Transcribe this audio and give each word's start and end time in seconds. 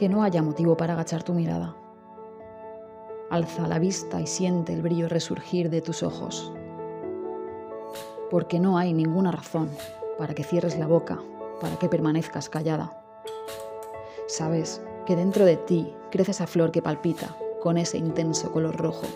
que 0.00 0.08
no 0.08 0.22
haya 0.22 0.42
motivo 0.42 0.78
para 0.78 0.94
agachar 0.94 1.22
tu 1.24 1.34
mirada. 1.34 1.76
Alza 3.28 3.68
la 3.68 3.78
vista 3.78 4.18
y 4.18 4.26
siente 4.26 4.72
el 4.72 4.80
brillo 4.80 5.10
resurgir 5.10 5.68
de 5.68 5.82
tus 5.82 6.02
ojos, 6.02 6.50
porque 8.30 8.58
no 8.60 8.78
hay 8.78 8.94
ninguna 8.94 9.30
razón 9.30 9.68
para 10.16 10.34
que 10.34 10.42
cierres 10.42 10.78
la 10.78 10.86
boca, 10.86 11.18
para 11.60 11.76
que 11.76 11.90
permanezcas 11.90 12.48
callada. 12.48 12.98
Sabes 14.26 14.80
que 15.04 15.16
dentro 15.16 15.44
de 15.44 15.58
ti 15.58 15.94
crece 16.10 16.30
esa 16.30 16.46
flor 16.46 16.72
que 16.72 16.80
palpita 16.80 17.36
con 17.60 17.76
ese 17.76 17.98
intenso 17.98 18.50
color 18.52 18.78
rojo. 18.78 19.06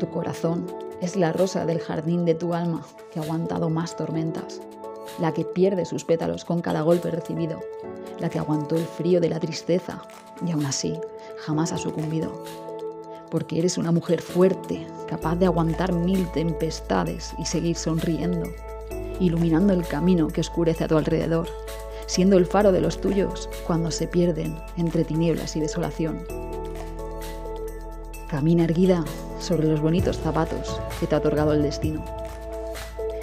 Tu 0.00 0.10
corazón 0.10 0.66
es 1.00 1.14
la 1.14 1.32
rosa 1.32 1.66
del 1.66 1.78
jardín 1.78 2.24
de 2.24 2.34
tu 2.34 2.52
alma 2.52 2.82
que 3.12 3.20
ha 3.20 3.22
aguantado 3.22 3.70
más 3.70 3.94
tormentas, 3.94 4.60
la 5.18 5.32
que 5.32 5.44
pierde 5.44 5.84
sus 5.84 6.04
pétalos 6.04 6.44
con 6.44 6.60
cada 6.60 6.82
golpe 6.82 7.10
recibido, 7.10 7.60
la 8.18 8.28
que 8.28 8.38
aguantó 8.38 8.76
el 8.76 8.84
frío 8.84 9.20
de 9.20 9.28
la 9.28 9.40
tristeza 9.40 10.02
y 10.46 10.52
aún 10.52 10.66
así 10.66 10.98
jamás 11.44 11.72
ha 11.72 11.78
sucumbido. 11.78 12.42
Porque 13.30 13.58
eres 13.58 13.76
una 13.76 13.92
mujer 13.92 14.22
fuerte, 14.22 14.86
capaz 15.08 15.36
de 15.36 15.46
aguantar 15.46 15.92
mil 15.92 16.30
tempestades 16.32 17.34
y 17.38 17.44
seguir 17.44 17.76
sonriendo, 17.76 18.48
iluminando 19.20 19.72
el 19.72 19.86
camino 19.86 20.28
que 20.28 20.40
oscurece 20.40 20.84
a 20.84 20.88
tu 20.88 20.96
alrededor, 20.96 21.48
siendo 22.06 22.38
el 22.38 22.46
faro 22.46 22.72
de 22.72 22.80
los 22.80 23.00
tuyos 23.00 23.48
cuando 23.66 23.90
se 23.90 24.06
pierden 24.06 24.56
entre 24.76 25.04
tinieblas 25.04 25.56
y 25.56 25.60
desolación. 25.60 26.24
Camina 28.28 28.64
erguida 28.64 29.04
sobre 29.38 29.68
los 29.68 29.80
bonitos 29.80 30.18
zapatos 30.18 30.80
que 30.98 31.06
te 31.06 31.14
ha 31.14 31.18
otorgado 31.18 31.52
el 31.52 31.62
destino 31.62 32.04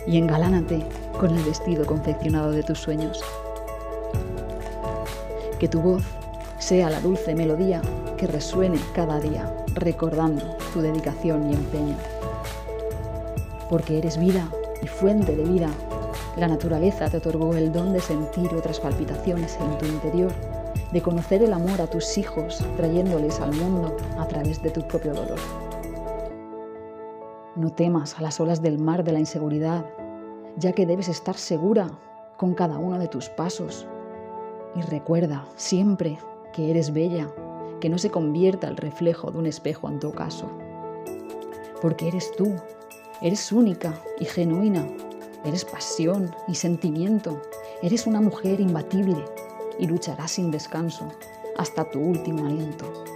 y 0.08 0.18
engalánate 0.18 0.86
con 1.20 1.38
el 1.38 1.44
vestido 1.44 1.86
confeccionado 1.86 2.52
de 2.52 2.64
tus 2.64 2.80
sueños. 2.80 3.24
Que 5.60 5.68
tu 5.68 5.82
voz 5.82 6.04
sea 6.60 6.90
la 6.90 7.00
dulce 7.02 7.36
melodía 7.36 7.82
que 8.18 8.28
resuene 8.28 8.80
cada 8.94 9.20
día, 9.20 9.54
recordando 9.76 10.58
tu 10.74 10.82
dedicación 10.82 11.50
y 11.50 11.56
empeño. 11.56 11.96
Porque 13.70 13.98
eres 13.98 14.18
vida 14.18 14.48
y 14.82 14.88
fuente 14.88 15.36
de 15.36 15.44
vida. 15.44 15.70
La 16.38 16.48
naturaleza 16.48 17.10
te 17.10 17.18
otorgó 17.18 17.54
el 17.54 17.72
don 17.72 17.94
de 17.94 18.00
sentir 18.00 18.54
otras 18.56 18.80
palpitaciones 18.80 19.58
en 19.60 19.78
tu 19.78 19.86
interior, 19.86 20.32
de 20.92 21.02
conocer 21.02 21.44
el 21.44 21.54
amor 21.54 21.82
a 21.82 21.88
tus 21.88 22.18
hijos, 22.18 22.64
trayéndoles 22.78 23.40
al 23.40 23.54
mundo 23.54 23.96
a 24.18 24.28
través 24.28 24.62
de 24.62 24.70
tu 24.70 24.88
propio 24.88 25.14
dolor. 25.14 25.40
No 27.56 27.72
temas 27.72 28.18
a 28.18 28.22
las 28.22 28.40
olas 28.40 28.62
del 28.62 28.80
mar 28.80 29.04
de 29.04 29.12
la 29.12 29.20
inseguridad, 29.20 29.86
ya 30.58 30.74
que 30.74 30.86
debes 30.86 31.08
estar 31.08 31.36
segura 31.36 31.90
con 32.38 32.54
cada 32.54 32.78
uno 32.78 33.00
de 33.00 33.08
tus 33.08 33.30
pasos. 33.30 33.88
Y 34.76 34.82
recuerda 34.82 35.48
siempre 35.56 36.18
que 36.52 36.70
eres 36.70 36.94
bella, 36.94 37.30
que 37.80 37.90
no 37.90 37.98
se 37.98 38.10
convierta 38.10 38.68
el 38.68 38.78
reflejo 38.78 39.32
de 39.32 39.38
un 39.40 39.46
espejo 39.46 39.90
en 39.90 40.00
tu 40.00 40.12
caso. 40.12 40.50
Porque 41.82 42.08
eres 42.08 42.32
tú, 42.36 42.56
eres 43.22 43.52
única 43.52 43.94
y 44.20 44.26
genuina, 44.26 44.88
eres 45.44 45.66
pasión 45.66 46.34
y 46.48 46.56
sentimiento, 46.56 47.42
eres 47.82 48.08
una 48.08 48.22
mujer 48.22 48.62
imbatible 48.62 49.26
y 49.80 49.88
lucharás 49.88 50.32
sin 50.32 50.52
descanso 50.52 51.10
hasta 51.58 51.90
tu 51.90 52.00
último 52.00 52.46
aliento. 52.46 53.13